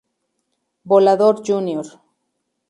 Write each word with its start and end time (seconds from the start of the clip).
Volador, 0.83 1.43
Jr. 1.45 1.85